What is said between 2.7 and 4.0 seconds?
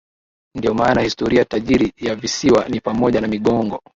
pamoja na migogoo